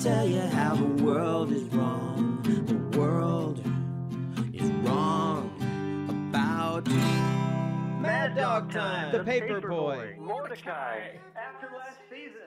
[0.00, 2.38] tell you how the world is wrong.
[2.42, 3.58] The world
[4.54, 5.54] is wrong
[6.08, 6.86] about
[8.00, 9.12] Mad Dog Time.
[9.12, 10.16] The Paper Boy.
[10.18, 11.16] Mordecai.
[11.36, 12.40] After last season.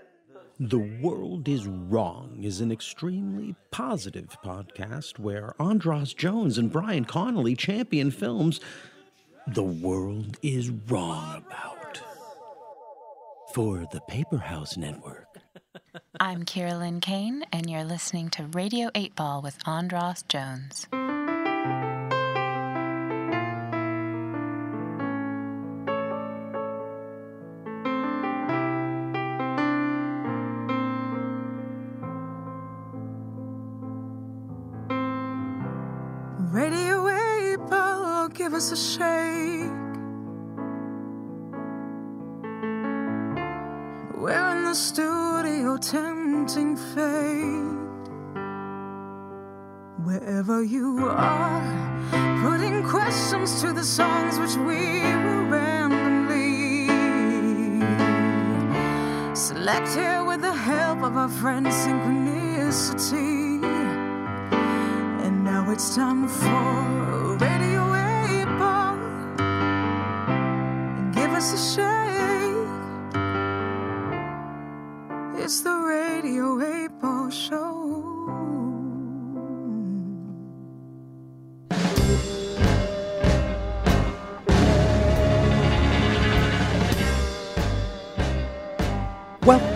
[0.59, 7.55] The World is Wrong is an extremely positive podcast where Andras Jones and Brian Connolly
[7.55, 8.61] champion films
[9.45, 12.01] the world is wrong about.
[13.53, 15.42] For the Paper House Network.
[16.19, 20.87] I'm Carolyn Kane, and you're listening to Radio 8 Ball with Andras Jones.
[36.51, 39.69] Radio 8 Ball, give us a shake.
[44.15, 45.22] We're in the studio
[45.83, 47.73] tempting fate.
[50.05, 51.61] Wherever you are,
[52.41, 56.87] putting questions to the songs which we will randomly
[59.35, 63.61] select here with the help of our friend Synchronicity.
[65.25, 68.95] And now it's time for Radio 8 Ball.
[71.11, 72.02] Give us a shake.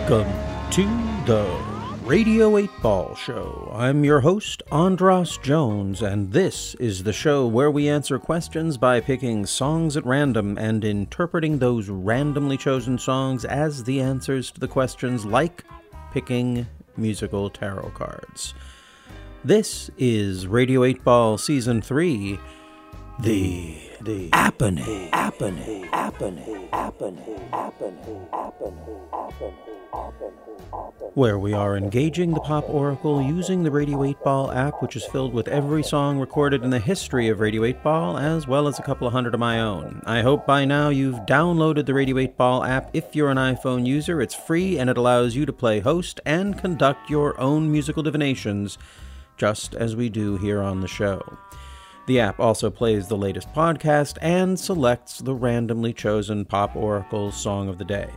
[0.08, 0.84] Welcome to
[1.26, 1.44] the
[2.02, 3.70] Radio 8 Ball Show.
[3.74, 9.00] I'm your host, Andras Jones, and this is the show where we answer questions by
[9.00, 14.66] picking songs at random and interpreting those randomly chosen songs as the answers to the
[14.66, 15.64] questions, like
[16.10, 18.54] picking musical tarot cards.
[19.44, 22.38] This is Radio 8 Ball Season 3,
[23.20, 29.08] the the Apony, Apony, Apony, Apony, Apony, Apony,
[31.14, 35.04] where we are engaging the Pop Oracle using the Radio 8 Ball app, which is
[35.06, 38.78] filled with every song recorded in the history of Radio 8 Ball, as well as
[38.78, 40.00] a couple of hundred of my own.
[40.06, 43.84] I hope by now you've downloaded the Radio 8 Ball app if you're an iPhone
[43.84, 44.20] user.
[44.20, 48.78] It's free and it allows you to play host and conduct your own musical divinations,
[49.36, 51.36] just as we do here on the show.
[52.08, 57.68] The app also plays the latest podcast and selects the randomly chosen Pop Oracle song
[57.68, 58.08] of the day.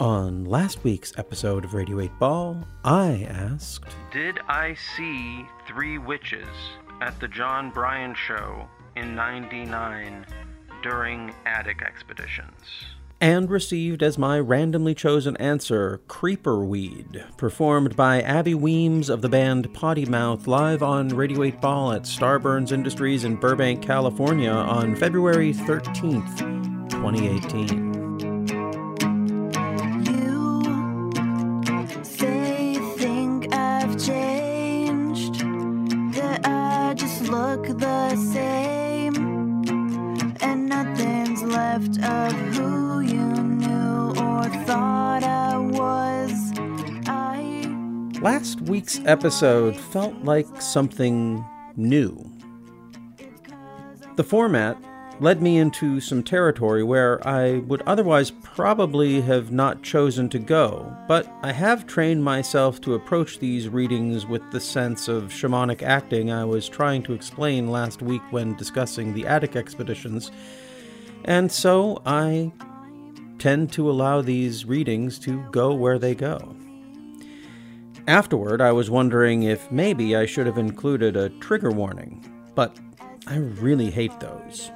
[0.00, 6.48] On last week's episode of Radio 8 Ball, I asked, Did I see three witches
[7.02, 8.66] at the Jon Brion show
[8.96, 10.24] in 99
[10.82, 12.54] during attic expeditions?
[13.24, 19.30] And received as my randomly chosen answer Creeper Weed, performed by Abby Weems of the
[19.30, 24.94] band Potty Mouth live on Radio 8 Ball at Starburns Industries in Burbank, California on
[24.94, 26.38] February 13th,
[26.90, 27.94] 2018.
[30.04, 30.54] You
[48.24, 51.44] Last week's episode felt like something
[51.76, 52.32] new.
[54.16, 54.82] The format
[55.20, 60.90] led me into some territory where I would otherwise probably have not chosen to go,
[61.06, 66.32] but I have trained myself to approach these readings with the sense of shamanic acting
[66.32, 70.30] I was trying to explain last week when discussing the attic expeditions,
[71.26, 72.52] and so I
[73.38, 76.56] tend to allow these readings to go where they go.
[78.06, 82.22] Afterward, I was wondering if maybe I should have included a trigger warning,
[82.54, 82.78] but
[83.26, 84.70] I really hate those.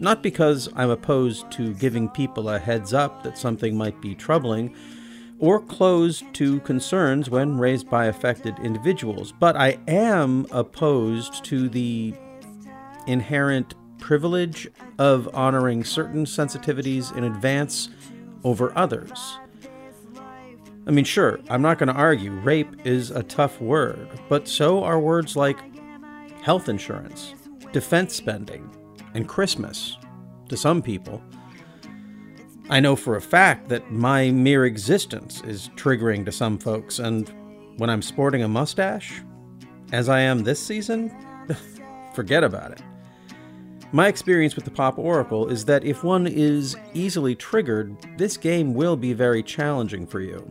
[0.00, 4.76] Not because I'm opposed to giving people a heads up that something might be troubling,
[5.38, 12.14] or closed to concerns when raised by affected individuals, but I am opposed to the
[13.06, 14.68] inherent privilege
[14.98, 17.88] of honoring certain sensitivities in advance
[18.44, 19.38] over others.
[20.88, 24.82] I mean, sure, I'm not going to argue rape is a tough word, but so
[24.82, 25.58] are words like
[26.40, 27.34] health insurance,
[27.72, 28.70] defense spending,
[29.12, 29.98] and Christmas
[30.48, 31.22] to some people.
[32.70, 37.30] I know for a fact that my mere existence is triggering to some folks, and
[37.76, 39.20] when I'm sporting a mustache,
[39.92, 41.14] as I am this season,
[42.14, 42.82] forget about it.
[43.92, 48.72] My experience with the Pop Oracle is that if one is easily triggered, this game
[48.72, 50.50] will be very challenging for you.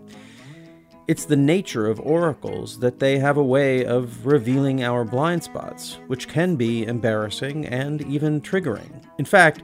[1.07, 5.99] It's the nature of oracles that they have a way of revealing our blind spots,
[6.07, 9.01] which can be embarrassing and even triggering.
[9.17, 9.63] In fact,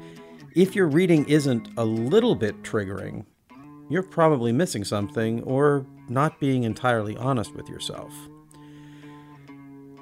[0.55, 3.25] if your reading isn't a little bit triggering,
[3.89, 8.13] you're probably missing something or not being entirely honest with yourself.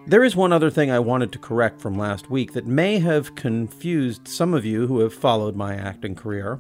[0.06, 3.34] There is one other thing I wanted to correct from last week that may have
[3.34, 6.60] confused some of you who have followed my acting career.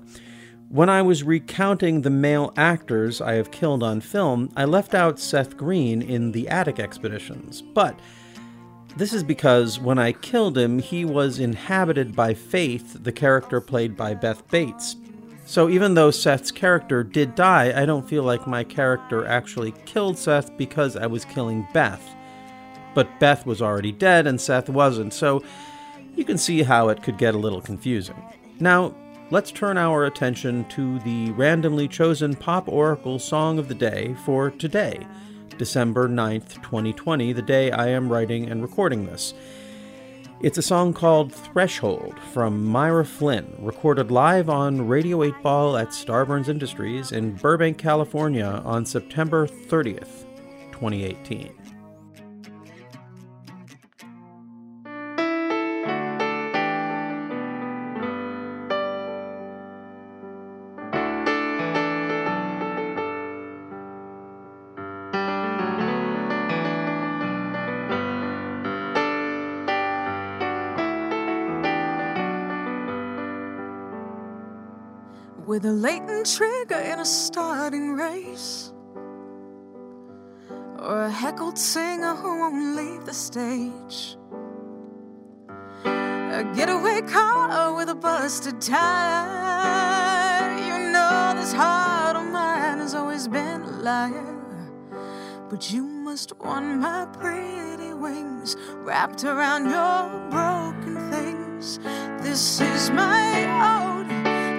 [0.72, 5.20] When I was recounting the male actors I have killed on film, I left out
[5.20, 7.62] Seth Green in The Attic Expeditions.
[7.62, 8.00] But
[8.96, 13.98] this is because when I killed him, he was inhabited by Faith, the character played
[13.98, 14.96] by Beth Bates.
[15.46, 20.18] So even though Seth's character did die, I don't feel like my character actually killed
[20.18, 22.16] Seth because I was killing Beth.
[22.96, 25.44] But Beth was already dead and Seth wasn't, so
[26.16, 28.24] you can see how it could get a little confusing.
[28.62, 28.96] Now,
[29.31, 34.51] let's turn our attention to the randomly chosen Pop Oracle Song of the Day for
[34.51, 35.07] today,
[35.57, 39.33] December 9th, 2020, the day I am writing and recording this.
[40.42, 45.89] It's a song called Threshold from Myra Flynn, recorded live on Radio 8 Ball at
[45.89, 50.25] Starburns Industries in Burbank, California on September 30th,
[50.74, 51.54] 2018.
[76.24, 78.72] Trigger in a starting race.
[80.78, 84.18] Or a heckled singer who won't leave the stage.
[85.84, 89.26] A getaway car with a busted tire.
[90.60, 94.38] You know this heart of mine has always been a liar.
[95.50, 101.80] But you must want my pretty wings wrapped around your broken things.
[102.22, 104.10] This is my ode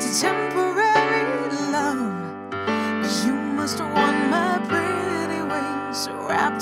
[0.01, 0.62] to temporary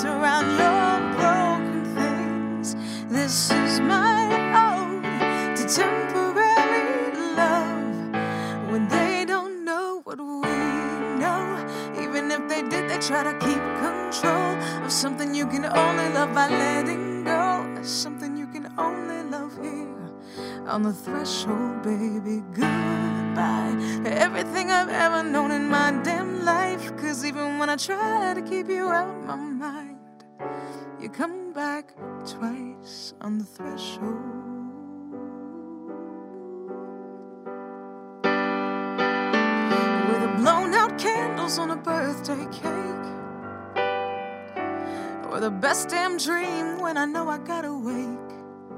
[0.03, 2.75] wrapped around your broken things.
[3.09, 4.25] This is my
[4.55, 8.71] ode to temporary love.
[8.71, 10.49] When they don't know what we
[11.19, 11.65] know,
[11.99, 16.33] even if they did, they try to keep control of something you can only love
[16.33, 17.67] by letting go.
[17.83, 19.87] Something you can only love here
[20.67, 22.43] on the threshold, baby.
[22.53, 23.11] Goodbye
[24.05, 26.95] everything I've ever known in my damn life.
[26.97, 29.90] Cause even when I try to keep you out my mind,
[31.01, 31.93] you come back
[32.25, 34.41] twice on the threshold.
[40.41, 43.07] Blown out candles on a birthday cake.
[45.29, 48.31] Or the best damn dream when I know I gotta wake.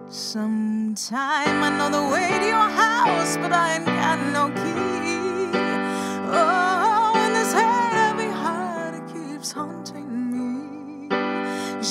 [0.10, 5.58] Sometime I know the way to your house, but I ain't got no key.
[6.36, 11.08] Oh, and this heavy heart it keeps haunting me.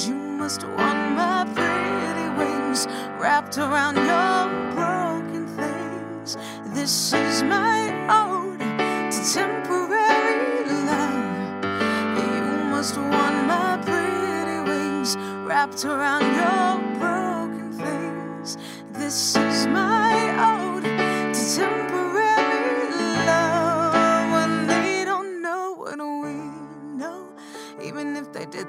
[0.06, 6.36] you must want my pretty wings wrapped around your broken things.
[6.74, 7.78] This is my
[8.10, 11.64] ode to temporary love.
[12.18, 12.42] You
[12.74, 15.16] must want my pretty wings
[15.46, 18.58] wrapped around your broken things.
[18.90, 20.12] This is my
[20.50, 21.91] ode to temporary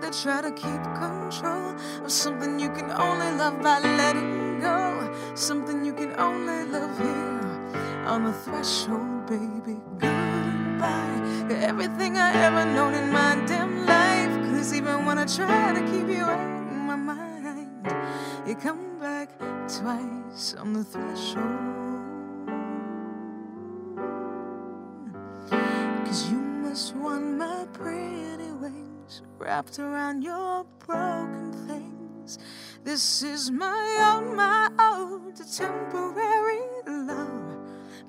[0.01, 5.11] they try to keep control of something you can only love by letting go.
[5.35, 9.79] Something you can only love here on the threshold, baby.
[9.99, 11.13] Goodbye
[11.63, 14.33] everything I ever known in my damn life.
[14.51, 17.85] Cause even when I try to keep you out of my mind,
[18.47, 19.29] you come back
[19.67, 21.82] twice on the threshold.
[29.43, 32.39] Wrapped around your broken things.
[32.85, 37.59] This is my own, my own, temporary love.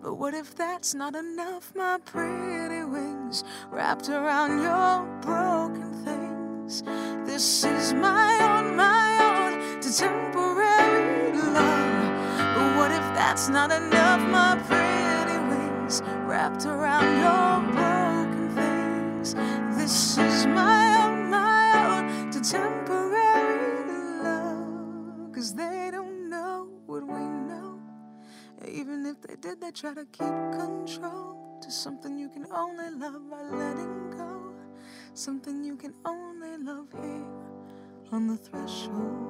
[0.01, 1.73] But what if that's not enough?
[1.75, 6.85] My pretty wings wrapped around your broken things.
[7.27, 12.55] This is my own, my own temporary love.
[12.55, 14.21] But what if that's not enough?
[14.31, 19.35] My pretty wings wrapped around your broken things.
[19.77, 20.94] This is my
[25.45, 27.79] Cause they don't know what we know.
[28.67, 33.29] Even if they did, they try to keep control to something you can only love
[33.31, 34.55] by letting go.
[35.13, 37.27] something you can only love here
[38.11, 39.29] on the threshold.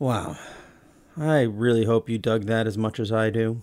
[0.00, 0.36] Wow.
[1.16, 3.62] I really hope you dug that as much as I do.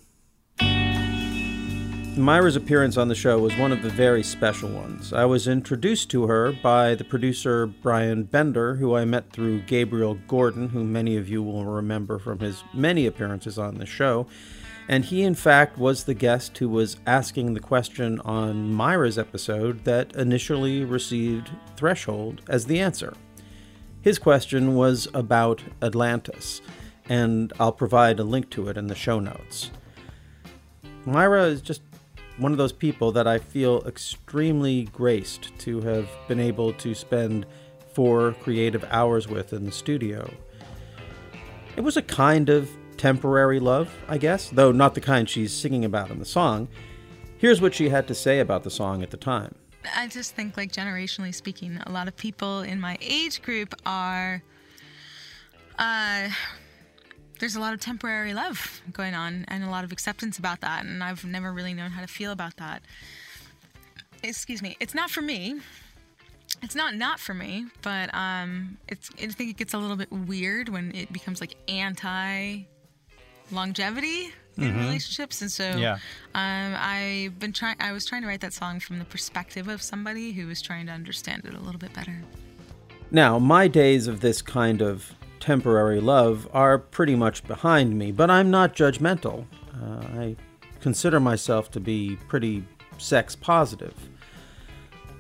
[2.22, 5.12] Myra's appearance on the show was one of the very special ones.
[5.12, 10.20] I was introduced to her by the producer Brian Bender, who I met through Gabriel
[10.28, 14.28] Gordon, who many of you will remember from his many appearances on the show.
[14.88, 19.84] And he, in fact, was the guest who was asking the question on Myra's episode
[19.86, 23.14] that initially received Threshold as the answer.
[24.02, 26.62] His question was about Atlantis,
[27.10, 29.72] and I'll provide a link to it in the show notes.
[31.06, 31.82] Myra is just
[32.42, 37.46] one of those people that I feel extremely graced to have been able to spend
[37.94, 40.28] four creative hours with in the studio.
[41.76, 42.68] It was a kind of
[42.98, 46.68] temporary love, I guess, though not the kind she's singing about in the song.
[47.38, 49.54] Here's what she had to say about the song at the time.
[49.96, 54.42] I just think, like, generationally speaking, a lot of people in my age group are.
[55.78, 56.30] Uh,
[57.42, 60.86] there's a lot of temporary love going on and a lot of acceptance about that.
[60.86, 62.84] And I've never really known how to feel about that.
[64.24, 64.78] Excuse me.
[64.80, 65.60] It's not for me.
[66.62, 69.10] It's not not for me, but um, it's.
[69.22, 72.68] I think it gets a little bit weird when it becomes like anti
[73.52, 75.94] longevity in relationships, and so Yeah.
[76.36, 77.78] um, I've been trying.
[77.80, 80.86] I was trying to write that song from the perspective of somebody who was trying
[80.86, 82.22] to understand it a little bit better.
[83.10, 88.30] Now, my days of this kind of temporary love are pretty much behind me, but
[88.30, 89.46] I'm not judgmental.
[89.74, 90.36] Uh, I
[90.80, 92.64] consider myself to be pretty
[92.98, 93.96] sex positive.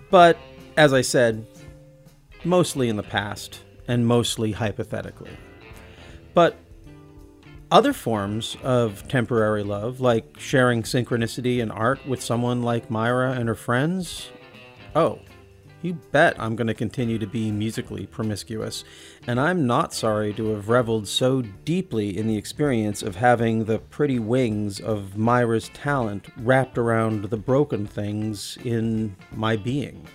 [0.09, 0.37] But,
[0.77, 1.45] as I said,
[2.43, 5.31] mostly in the past and mostly hypothetically.
[6.33, 6.55] But
[7.71, 13.47] other forms of temporary love, like sharing synchronicity and art with someone like Myra and
[13.47, 14.29] her friends,
[14.95, 15.19] oh,
[15.81, 18.83] you bet I'm going to continue to be musically promiscuous,
[19.27, 23.79] and I'm not sorry to have reveled so deeply in the experience of having the
[23.79, 30.07] pretty wings of Myra's talent wrapped around the broken things in my being.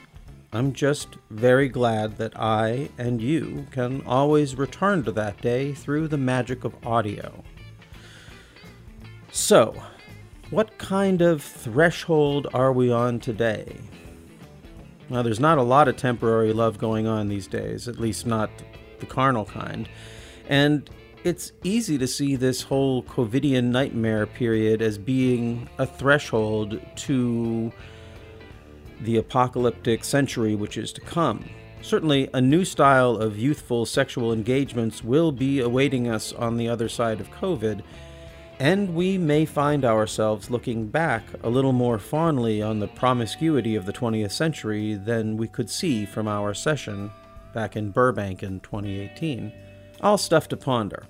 [0.53, 6.09] I'm just very glad that I and you can always return to that day through
[6.09, 7.45] the magic of audio.
[9.33, 9.83] So,
[10.51, 13.81] what kind of threshold are we on today?
[15.09, 18.51] Now, there's not a lot of temporary love going on these days, at least not
[18.99, 19.89] the carnal kind.
[20.49, 20.89] And
[21.25, 27.73] it's easy to see this whole COVIDian nightmare period as being a threshold to
[29.01, 31.45] the apocalyptic century which is to come.
[31.83, 36.89] Certainly, a new style of youthful sexual engagements will be awaiting us on the other
[36.89, 37.83] side of COVID,
[38.59, 43.85] and we may find ourselves looking back a little more fondly on the promiscuity of
[43.85, 47.11] the 20th century than we could see from our session
[47.53, 49.53] back in Burbank in 2018.
[50.01, 51.07] All stuff to ponder.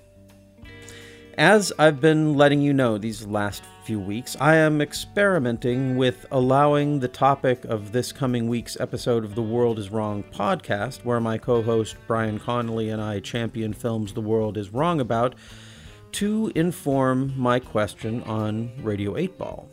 [1.37, 6.99] As I've been letting you know these last few weeks, I am experimenting with allowing
[6.99, 11.37] the topic of this coming week's episode of the World is Wrong podcast, where my
[11.37, 15.35] co host Brian Connolly and I champion films the world is wrong about,
[16.17, 19.69] to inform my question on Radio 8 Ball.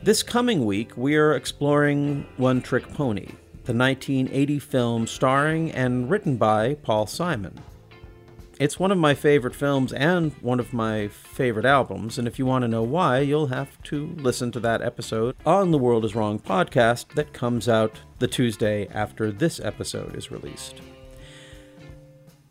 [0.00, 3.26] This coming week, we are exploring One Trick Pony,
[3.64, 7.60] the 1980 film starring and written by Paul Simon.
[8.60, 12.46] It's one of my favorite films and one of my favorite albums, and if you
[12.46, 16.14] want to know why, you'll have to listen to that episode on the World is
[16.14, 20.80] Wrong podcast that comes out the Tuesday after this episode is released.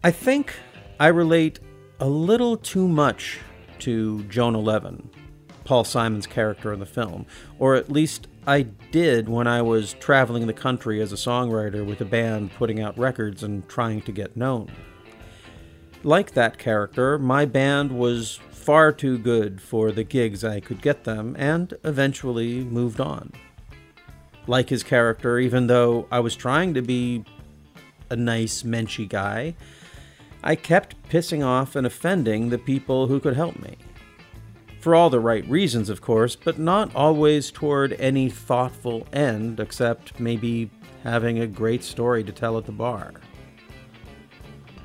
[0.03, 0.53] I think
[0.99, 1.59] I relate
[1.99, 3.39] a little too much
[3.79, 5.09] to Jonah Levin,
[5.63, 7.25] Paul Simon's character in the film,
[7.59, 8.61] or at least I
[8.91, 12.97] did when I was traveling the country as a songwriter with a band putting out
[12.97, 14.71] records and trying to get known.
[16.03, 21.03] Like that character, my band was far too good for the gigs I could get
[21.03, 23.31] them and eventually moved on.
[24.45, 27.25] Like his character, even though I was trying to be
[28.09, 29.55] a nice, menschy guy,
[30.43, 33.77] I kept pissing off and offending the people who could help me.
[34.79, 40.19] For all the right reasons, of course, but not always toward any thoughtful end except
[40.19, 40.69] maybe
[41.03, 43.13] having a great story to tell at the bar.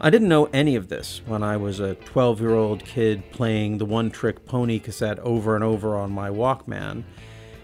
[0.01, 3.79] I didn't know any of this when I was a 12 year old kid playing
[3.79, 7.05] the One Trick Pony cassette over and over on my Walkman,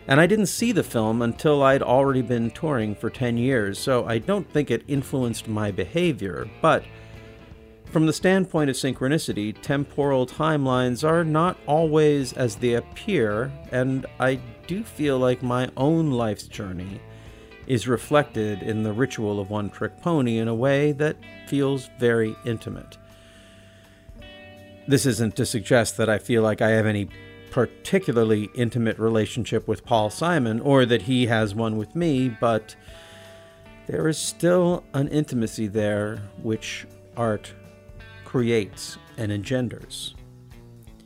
[0.07, 4.07] and I didn't see the film until I'd already been touring for 10 years, so
[4.07, 6.85] I don't think it influenced my behavior, but
[7.91, 14.41] from the standpoint of synchronicity, temporal timelines are not always as they appear, and I
[14.67, 17.01] do feel like my own life's journey
[17.67, 21.17] is reflected in the ritual of One Trick Pony in a way that
[21.47, 22.99] feels very intimate.
[24.87, 27.09] This isn't to suggest that I feel like I have any
[27.51, 32.77] particularly intimate relationship with Paul Simon or that he has one with me, but
[33.87, 37.53] there is still an intimacy there which art
[38.29, 40.15] creates and engenders.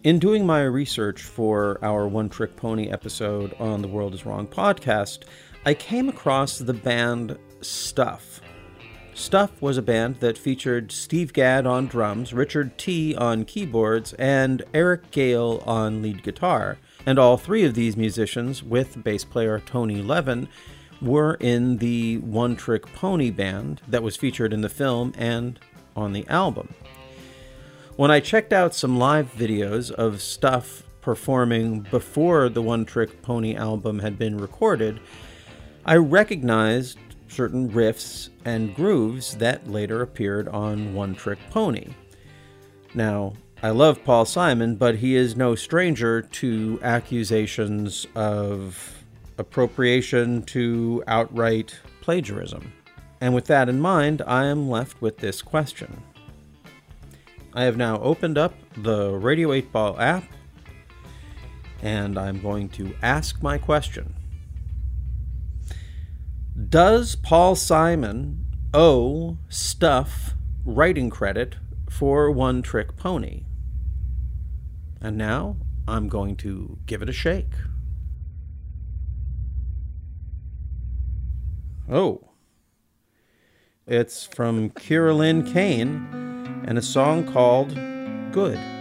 [0.02, 4.44] In doing my research for our One Trick Pony episode on the World is Wrong
[4.44, 5.22] podcast,
[5.64, 8.40] I came across the band Stuff.
[9.14, 14.64] Stuff was a band that featured Steve Gadd on drums, Richard Tee on keyboards, and
[14.74, 16.76] Eric Gale on lead guitar.
[17.06, 20.48] And all three of these musicians, with bass player Tony Levin,
[21.00, 25.60] were in the One Trick Pony band that was featured in the film and
[25.94, 26.74] on the album.
[27.96, 33.54] When I checked out some live videos of stuff performing before the One Trick Pony
[33.54, 34.98] album had been recorded,
[35.84, 41.88] I recognized certain riffs and grooves that later appeared on One Trick Pony.
[42.94, 49.04] Now, I love Paul Simon, but he is no stranger to accusations of
[49.36, 52.72] appropriation to outright plagiarism.
[53.20, 56.02] And with that in mind, I am left with this question.
[57.54, 60.24] I have now opened up the Radio 8 Ball app
[61.82, 64.14] and I'm going to ask my question.
[66.68, 71.56] Does Paul Simon owe Stuff writing credit
[71.90, 73.42] for One Trick Pony?
[75.00, 75.56] And now
[75.86, 77.52] I'm going to give it a shake.
[81.90, 82.30] Oh.
[83.86, 86.21] It's from Kira Lynn Kane
[86.64, 87.74] and a song called
[88.32, 88.71] Good.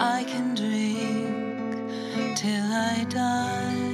[0.00, 3.87] I can drink till I die.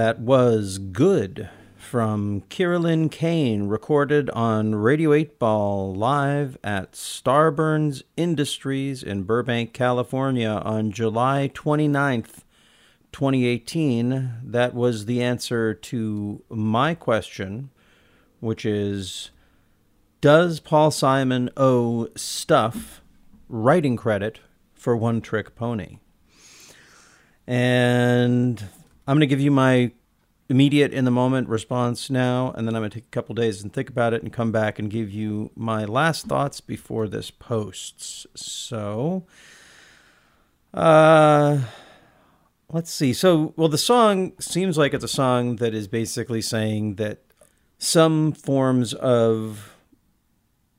[0.00, 9.02] That was Good from Kiralyn Kane, recorded on Radio 8 Ball live at Starburns Industries
[9.02, 12.44] in Burbank, California on July 29th,
[13.12, 14.36] 2018.
[14.42, 17.68] That was the answer to my question,
[18.40, 19.30] which is
[20.22, 23.02] Does Paul Simon owe Stuff
[23.50, 24.40] writing credit
[24.72, 25.98] for One Trick Pony?
[27.46, 28.64] And
[29.10, 29.90] I'm going to give you my
[30.48, 33.60] immediate in the moment response now, and then I'm going to take a couple days
[33.60, 37.28] and think about it and come back and give you my last thoughts before this
[37.28, 38.24] posts.
[38.36, 39.26] So,
[40.72, 41.58] uh,
[42.68, 43.12] let's see.
[43.12, 47.18] So, well, the song seems like it's a song that is basically saying that
[47.78, 49.74] some forms of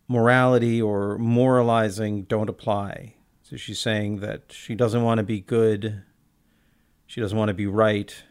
[0.07, 3.15] morality or moralizing don't apply.
[3.43, 6.03] So she's saying that she doesn't want to be good,
[7.11, 8.23] she doesn't want to be right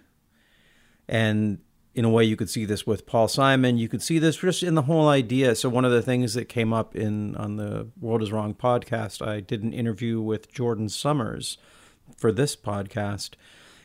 [1.08, 1.58] and
[1.92, 3.76] in a way, you could see this with Paul Simon.
[3.76, 5.56] You could see this just in the whole idea.
[5.56, 9.26] So one of the things that came up in on the World Is Wrong podcast,
[9.26, 11.58] I did an interview with Jordan Summers
[12.16, 13.30] for this podcast,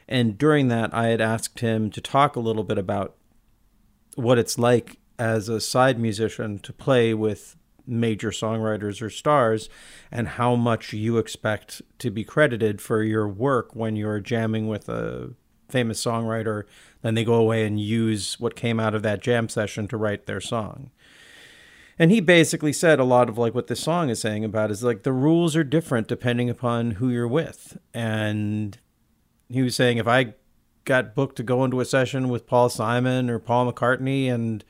[0.08, 3.16] and during that, I had asked him to talk a little bit about
[4.16, 7.56] what it's like as a side musician to play with
[7.88, 9.70] major songwriters or stars
[10.12, 14.90] and how much you expect to be credited for your work when you're jamming with
[14.90, 15.32] a
[15.70, 16.64] famous songwriter
[17.06, 20.26] then they go away and use what came out of that jam session to write
[20.26, 20.90] their song.
[22.00, 24.84] And he basically said a lot of like what this song is saying about is
[24.84, 27.78] like the rules are different depending upon who you're with.
[27.94, 28.76] And
[29.50, 30.34] he was saying if I
[30.84, 34.66] got booked to go into a session with Paul Simon or Paul McCartney and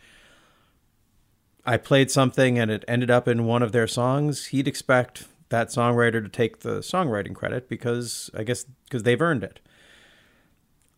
[1.66, 5.70] I played something and it ended up in one of their songs, he'd expect that
[5.70, 9.60] songwriter to take the songwriting credit because I guess because they've earned it.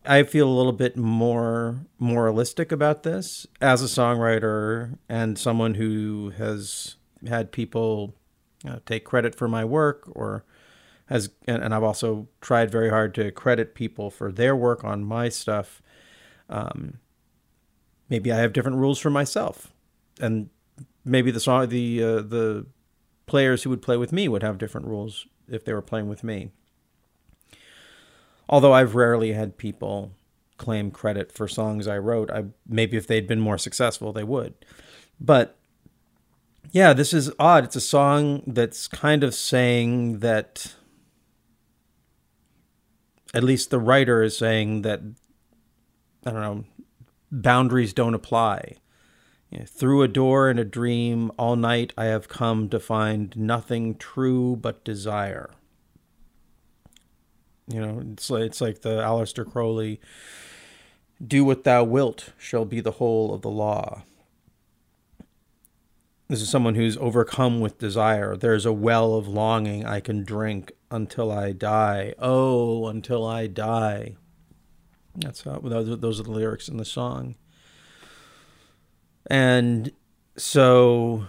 [0.04, 6.32] I feel a little bit more moralistic about this as a songwriter and someone who
[6.38, 8.14] has had people
[8.66, 10.44] uh, take credit for my work or
[11.06, 15.04] has and, and, I've also tried very hard to credit people for their work on
[15.04, 15.82] my stuff.
[16.48, 16.98] Um,
[18.08, 19.72] maybe I have different rules for myself,
[20.20, 20.50] and
[21.08, 22.66] maybe the song the uh, the
[23.26, 26.24] players who would play with me would have different rules if they were playing with
[26.24, 26.50] me.
[28.48, 30.12] Although I've rarely had people
[30.56, 32.30] claim credit for songs I wrote.
[32.30, 34.54] I maybe if they'd been more successful, they would.
[35.20, 35.56] But
[36.70, 37.64] yeah, this is odd.
[37.64, 40.74] It's a song that's kind of saying that
[43.32, 45.00] at least the writer is saying that
[46.26, 46.64] I don't know,
[47.30, 48.76] boundaries don't apply.
[49.50, 53.34] You know, through a door in a dream all night I have come to find
[53.36, 55.50] nothing true but desire.
[57.66, 60.00] You know, it's like, it's like the Aleister Crowley,
[61.24, 64.02] "Do what thou wilt shall be the whole of the law."
[66.28, 68.36] This is someone who's overcome with desire.
[68.36, 72.14] There's a well of longing I can drink until I die.
[72.18, 74.16] Oh, until I die.
[75.14, 77.36] That's how those are the lyrics in the song.
[79.28, 79.92] And
[80.36, 81.26] so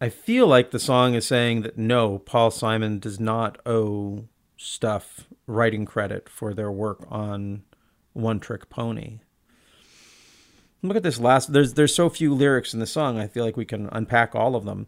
[0.00, 5.26] I feel like the song is saying that no, Paul Simon does not owe stuff
[5.46, 7.62] writing credit for their work on
[8.12, 9.20] One Trick Pony.
[10.82, 11.52] Look at this last.
[11.52, 13.18] There's there's so few lyrics in the song.
[13.18, 14.86] I feel like we can unpack all of them.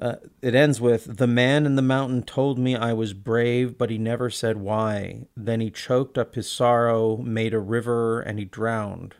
[0.00, 3.90] Uh, it ends with the man in the mountain told me I was brave, but
[3.90, 5.26] he never said why.
[5.36, 9.16] Then he choked up his sorrow, made a river, and he drowned.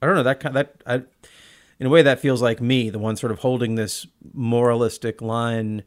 [0.00, 1.02] I don't know that kind that I,
[1.78, 5.82] in a way that feels like me, the one sort of holding this moralistic line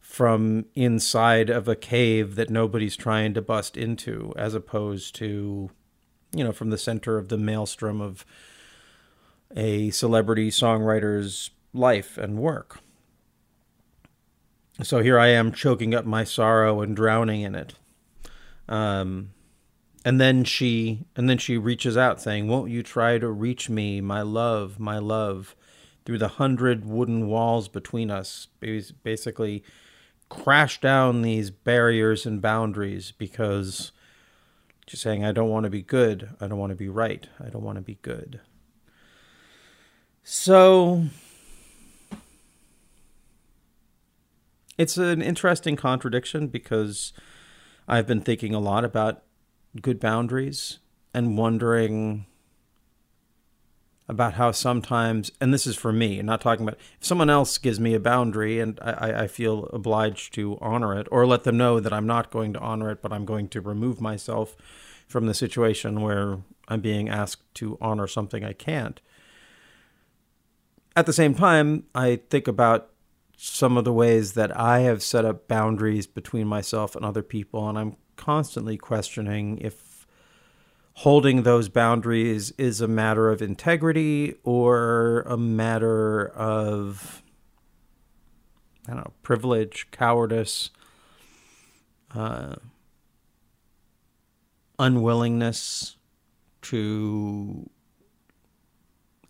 [0.00, 5.70] from inside of a cave that nobody's trying to bust into, as opposed to,
[6.34, 8.24] you know, from the center of the maelstrom of
[9.56, 12.80] a celebrity songwriter's life and work.
[14.82, 17.74] So here I am choking up my sorrow and drowning in it.
[18.68, 19.30] Um,
[20.04, 24.00] and then she and then she reaches out saying, "Won't you try to reach me,
[24.00, 25.54] my love, my love,
[26.04, 29.62] through the hundred wooden walls between us?" Basically,
[30.32, 33.92] crash down these barriers and boundaries because
[34.86, 36.30] she's saying, I don't want to be good.
[36.40, 37.26] I don't want to be right.
[37.38, 38.40] I don't want to be good.
[40.24, 41.04] So
[44.78, 47.12] it's an interesting contradiction because
[47.86, 49.22] I've been thinking a lot about
[49.80, 50.78] good boundaries
[51.14, 52.26] and wondering
[54.08, 57.80] about how sometimes, and this is for me, not talking about if someone else gives
[57.80, 61.80] me a boundary and I, I feel obliged to honor it, or let them know
[61.80, 64.56] that I'm not going to honor it, but I'm going to remove myself
[65.08, 69.00] from the situation where I'm being asked to honor something I can't.
[70.94, 72.90] At the same time, I think about
[73.36, 77.68] some of the ways that I have set up boundaries between myself and other people,
[77.68, 80.06] and I'm constantly questioning if
[80.94, 87.20] holding those boundaries is a matter of integrity or a matter of
[88.86, 90.70] I don't know privilege, cowardice,
[92.14, 92.54] uh,
[94.78, 95.96] unwillingness
[96.62, 97.68] to,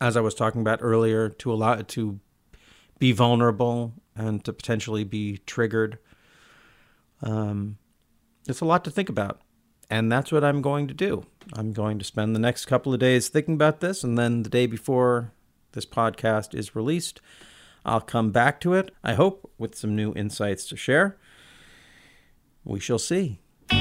[0.02, 2.20] as I was talking about earlier, to allow to
[2.98, 5.98] be vulnerable and to potentially be triggered.
[7.22, 7.78] Um,
[8.46, 9.40] it's a lot to think about.
[9.90, 11.26] And that's what I'm going to do.
[11.52, 14.48] I'm going to spend the next couple of days thinking about this, and then the
[14.48, 15.32] day before
[15.72, 17.20] this podcast is released,
[17.84, 21.18] I'll come back to it, I hope, with some new insights to share.
[22.64, 23.40] We shall see.
[23.70, 23.74] I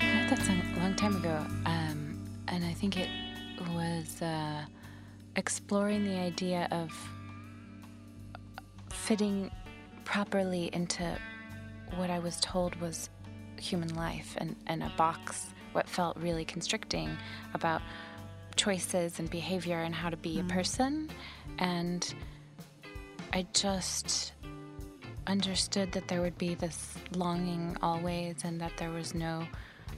[0.00, 3.08] wrote that song a long time ago, um, and I think it
[3.70, 4.64] was uh,
[5.36, 6.90] exploring the idea of
[8.90, 9.50] fitting
[10.04, 11.16] properly into
[11.96, 13.10] what I was told was
[13.58, 17.16] human life and, and a box, what felt really constricting
[17.54, 17.82] about
[18.56, 20.48] choices and behavior and how to be a mm-hmm.
[20.48, 21.10] person.
[21.58, 22.14] And
[23.32, 24.32] I just
[25.26, 29.46] understood that there would be this longing always and that there was no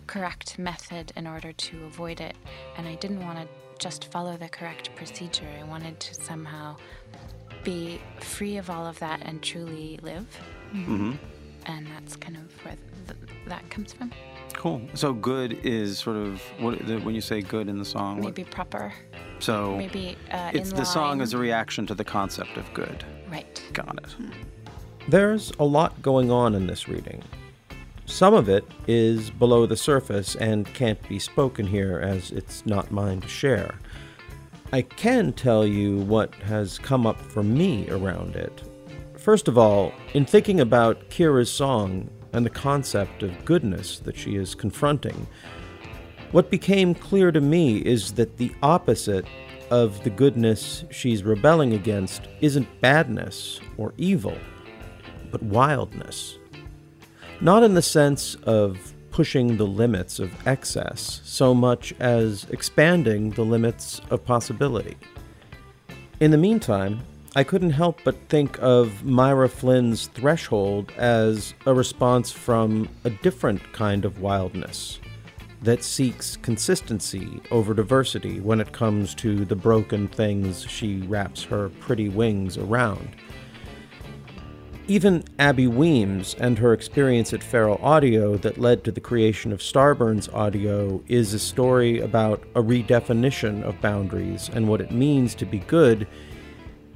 [0.07, 2.37] correct method in order to avoid it.
[2.77, 5.49] And I didn't want to just follow the correct procedure.
[5.59, 6.77] I wanted to somehow
[7.65, 10.27] be free of all of that and truly live.
[10.73, 11.13] Mm-hmm.
[11.67, 14.13] And that's kind of where th- that comes from.
[14.55, 14.83] Cool.
[14.95, 18.17] So good is sort of what the, when you say good in the song.
[18.19, 18.93] what- Maybe proper.
[19.41, 23.05] so Maybe uh, it's in the song is a reaction to the concept of good.
[23.31, 23.63] Right.
[23.73, 24.15] Got it.
[25.09, 27.23] There's a lot going on in this reading.
[28.07, 32.91] Some of it is below the surface and can't be spoken here as it's not
[32.91, 33.75] mine to share.
[34.73, 38.63] I can tell you what has come up for me around it.
[39.25, 44.37] First of all, in thinking about Kira's song and the concept of goodness that she
[44.37, 45.27] is confronting,
[46.31, 49.25] what became clear to me is that the opposite
[49.71, 54.37] of the goodness she's rebelling against isn't badness or evil
[55.31, 56.37] but wildness.
[57.41, 63.43] Not in the sense of pushing the limits of excess so much as expanding the
[63.43, 64.99] limits of possibility.
[66.21, 67.01] In the meantime,
[67.37, 73.73] I couldn't help but think of Myra Flynn's threshold as a response from a different
[73.73, 75.01] kind of wildness
[75.61, 81.71] that seeks consistency over diversity when it comes to the broken things she wraps her
[81.81, 83.09] pretty wings around.
[84.87, 89.59] Even Abby Weems and her experience at Feral Audio that led to the creation of
[89.59, 95.47] Starburns Audio is a story about a redefinition of boundaries and what it means to
[95.47, 96.07] be good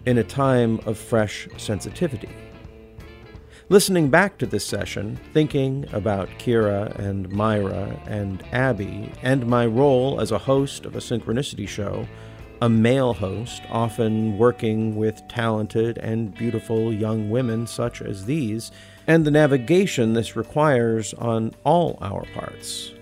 [0.09, 2.31] in a time of fresh sensitivity.
[3.68, 10.18] Listening back to this session, thinking about Kira and Myra and Abby, and my role
[10.18, 12.09] as a host of a synchronicity show,
[12.62, 18.73] a male host, often working with talented and beautiful young women such as these,
[19.07, 22.94] and the navigation this requires on all our parts.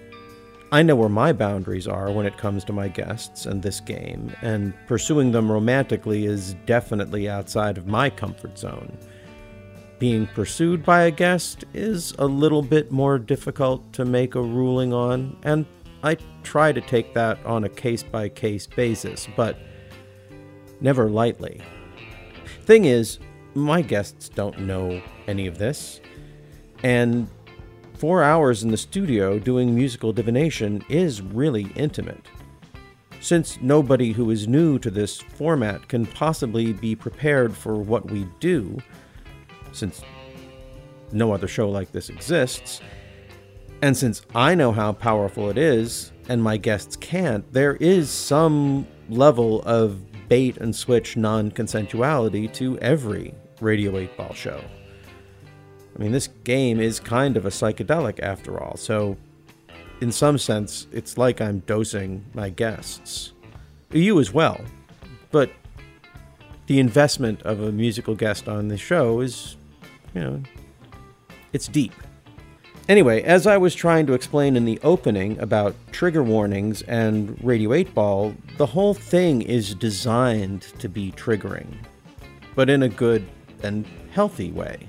[0.72, 4.34] I know where my boundaries are when it comes to my guests and this game,
[4.42, 8.98] and pursuing them romantically is definitely outside of my comfort zone.
[10.00, 14.92] Being pursued by a guest is a little bit more difficult to make a ruling
[14.92, 15.66] on, and
[16.02, 19.56] I try to take that on a case by case basis, but
[20.80, 21.62] never lightly.
[22.62, 23.20] Thing is,
[23.54, 26.00] my guests don't know any of this,
[26.82, 27.28] and
[27.96, 32.28] four hours in the studio doing musical divination is really intimate.
[33.20, 38.28] Since nobody who is new to this format can possibly be prepared for what we
[38.38, 38.78] do,
[39.72, 40.02] since
[41.10, 42.82] no other show like this exists,
[43.82, 48.86] and since I know how powerful it is, and my guests can't, there is some
[49.08, 54.60] level of bait and switch non consensuality to every Radio 8 Ball show.
[55.96, 59.16] I mean, this game is kind of a psychedelic after all, so
[60.00, 63.32] in some sense, it's like I'm dosing my guests.
[63.90, 64.60] You as well.
[65.30, 65.50] But
[66.66, 69.56] the investment of a musical guest on the show is,
[70.14, 70.42] you know,
[71.52, 71.94] it's deep.
[72.88, 77.72] Anyway, as I was trying to explain in the opening about trigger warnings and Radio
[77.72, 81.74] 8 Ball, the whole thing is designed to be triggering,
[82.54, 83.26] but in a good
[83.62, 84.86] and healthy way.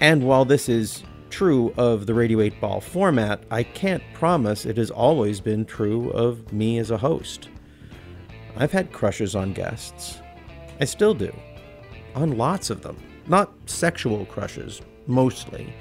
[0.00, 4.76] And while this is true of the Radio 8 Ball format, I can't promise it
[4.76, 7.48] has always been true of me as a host.
[8.56, 10.18] I've had crushes on guests.
[10.80, 11.34] I still do.
[12.14, 12.96] On lots of them.
[13.26, 15.74] Not sexual crushes, mostly.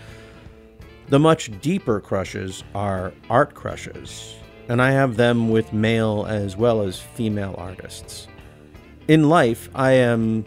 [1.10, 4.36] The much deeper crushes are art crushes,
[4.70, 8.28] and I have them with male as well as female artists.
[9.08, 10.46] In life, I am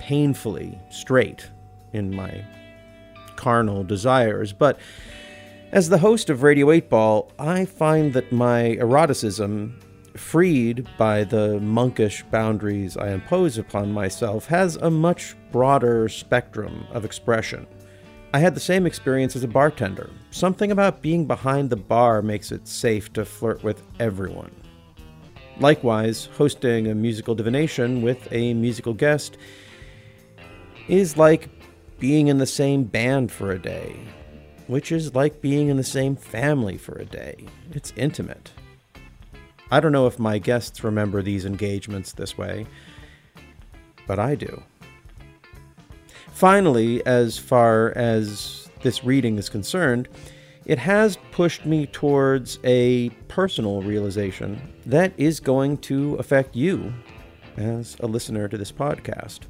[0.00, 1.48] painfully straight
[1.92, 2.44] in my
[3.36, 4.78] carnal desires, but
[5.72, 9.78] as the host of Radio 8 Ball, I find that my eroticism,
[10.16, 17.04] freed by the monkish boundaries I impose upon myself, has a much broader spectrum of
[17.04, 17.68] expression.
[18.34, 20.10] I had the same experience as a bartender.
[20.32, 24.50] Something about being behind the bar makes it safe to flirt with everyone.
[25.60, 29.36] Likewise, hosting a musical divination with a musical guest
[30.88, 31.48] is like
[32.00, 33.94] being in the same band for a day,
[34.66, 37.46] which is like being in the same family for a day.
[37.72, 38.50] It's intimate.
[39.70, 42.66] I don't know if my guests remember these engagements this way,
[44.06, 44.62] but I do.
[46.32, 50.08] Finally, as far as this reading is concerned,
[50.64, 56.92] it has pushed me towards a personal realization that is going to affect you
[57.56, 59.40] as a listener to this podcast.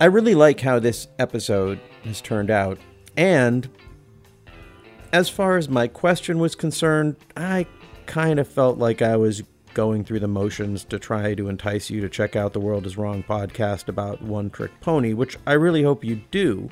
[0.00, 2.78] I really like how this episode has turned out,
[3.16, 3.68] and
[5.12, 7.66] as far as my question was concerned, I
[8.06, 12.00] kind of felt like I was going through the motions to try to entice you
[12.00, 15.84] to check out the World is Wrong podcast about One Trick Pony, which I really
[15.84, 16.68] hope you do.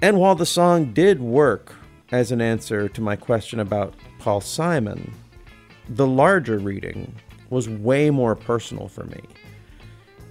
[0.00, 1.74] And while the song did work
[2.12, 5.12] as an answer to my question about Paul Simon,
[5.88, 7.14] the larger reading
[7.50, 9.20] was way more personal for me.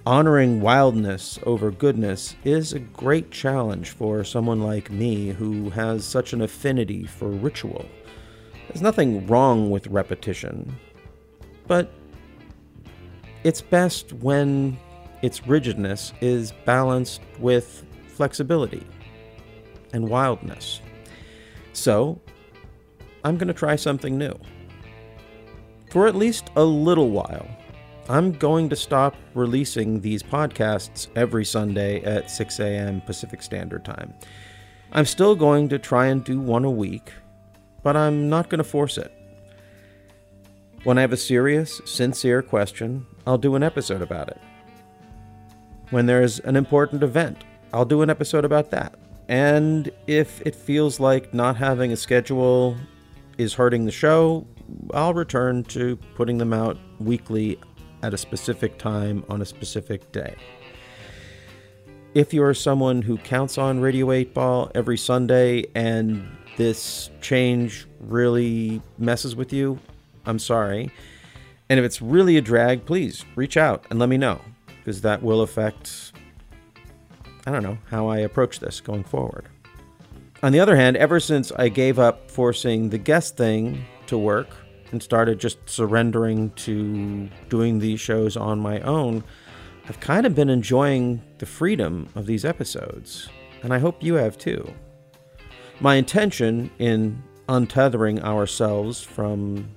[0.06, 6.32] Honoring wildness over goodness is a great challenge for someone like me who has such
[6.32, 7.84] an affinity for ritual.
[8.68, 10.78] There's nothing wrong with repetition,
[11.66, 11.90] but
[13.42, 14.78] it's best when
[15.22, 18.86] its rigidness is balanced with flexibility
[19.92, 20.82] and wildness.
[21.72, 22.20] So,
[23.24, 24.38] I'm going to try something new.
[25.90, 27.48] For at least a little while,
[28.08, 33.00] I'm going to stop releasing these podcasts every Sunday at 6 a.m.
[33.00, 34.14] Pacific Standard Time.
[34.92, 37.12] I'm still going to try and do one a week,
[37.82, 39.12] but I'm not going to force it.
[40.84, 44.40] When I have a serious, sincere question, I'll do an episode about it.
[45.90, 47.42] When there's an important event,
[47.72, 48.94] I'll do an episode about that.
[49.28, 52.76] And if it feels like not having a schedule
[53.36, 54.46] is hurting the show,
[54.94, 57.58] I'll return to putting them out weekly
[58.06, 60.36] at a specific time on a specific day.
[62.14, 66.24] If you are someone who counts on Radio 8 Ball every Sunday and
[66.56, 69.80] this change really messes with you,
[70.24, 70.92] I'm sorry.
[71.68, 74.40] And if it's really a drag, please reach out and let me know
[74.78, 76.12] because that will affect,
[77.44, 79.46] I don't know, how I approach this going forward.
[80.44, 84.48] On the other hand, ever since I gave up forcing the guest thing to work
[84.92, 89.24] and started just surrendering to doing these shows on my own,
[89.88, 93.28] I've kind of been enjoying the freedom of these episodes,
[93.62, 94.72] and I hope you have too.
[95.80, 99.68] My intention in untethering ourselves from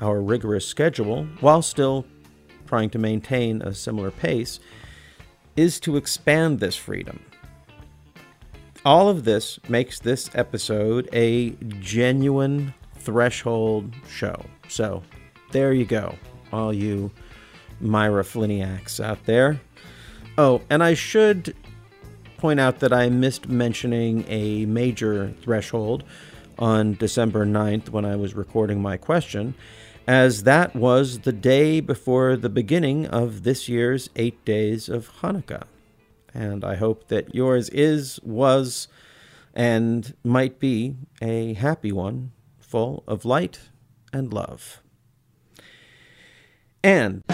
[0.00, 2.06] our rigorous schedule while still
[2.66, 4.60] trying to maintain a similar pace
[5.56, 7.18] is to expand this freedom.
[8.84, 12.74] All of this makes this episode a genuine
[13.08, 14.38] threshold show.
[14.68, 15.02] So
[15.50, 16.14] there you go,
[16.52, 17.10] all you
[17.80, 19.58] Myra Fliniacs out there.
[20.36, 21.56] Oh, and I should
[22.36, 26.04] point out that I missed mentioning a major threshold
[26.58, 29.54] on December 9th when I was recording my question,
[30.06, 35.64] as that was the day before the beginning of this year's eight days of Hanukkah.
[36.34, 38.86] And I hope that yours is, was,
[39.54, 42.32] and might be a happy one,
[42.68, 43.60] full of light
[44.12, 44.82] and love.
[46.84, 47.24] And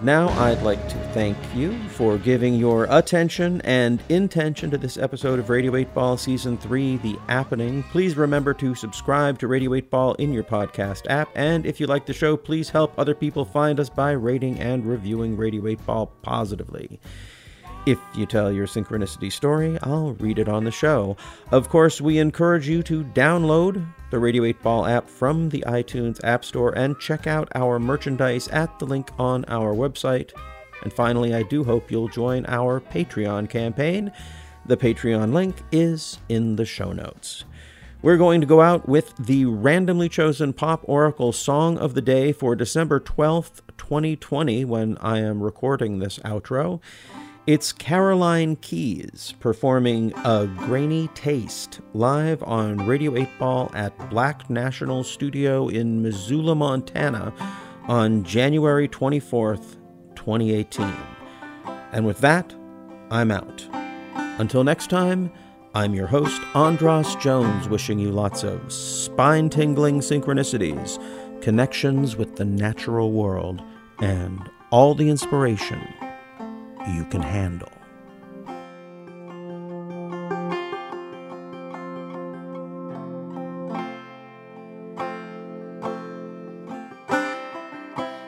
[0.00, 5.38] now I'd like to thank you for giving your attention and intention to this episode
[5.38, 7.82] of Radio 8 Ball Season 3, The Appening.
[7.84, 11.86] Please remember to subscribe to Radio 8 Ball in your podcast app, and if you
[11.86, 15.84] like the show, please help other people find us by rating and reviewing Radio 8
[15.84, 17.00] Ball positively.
[17.86, 21.16] If you tell your synchronicity story, I'll read it on the show.
[21.50, 26.22] Of course, we encourage you to download the Radio 8 Ball app from the iTunes
[26.22, 30.32] App Store and check out our merchandise at the link on our website,
[30.82, 34.12] And finally, I do hope you'll join our Patreon campaign.
[34.66, 37.44] The Patreon link is in the show notes.
[38.00, 42.32] We're going to go out with the randomly chosen Pop Oracle Song of the Day
[42.32, 46.80] for December 12th, 2020, when I am recording this outro.
[47.48, 55.02] It's Caroline Keys performing A Grainy Taste live on Radio 8 Ball at Black National
[55.02, 57.32] Studio in Missoula, Montana
[57.86, 59.78] on January 24th,
[60.14, 60.94] 2018.
[61.92, 62.54] And with that,
[63.10, 63.66] I'm out.
[64.38, 65.32] Until next time,
[65.74, 71.02] I'm your host, Andras Jones, wishing you lots of spine tingling synchronicities,
[71.40, 73.62] connections with the natural world,
[74.00, 74.38] and
[74.70, 75.80] all the inspiration
[76.94, 77.68] you can handle.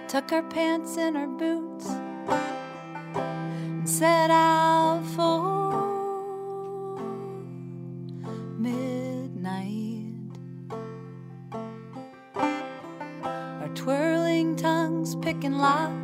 [0.08, 1.86] Tuck our pants in our boots
[3.14, 6.98] and set out for
[8.58, 10.14] midnight.
[13.24, 15.99] Our twirling tongues picking locks.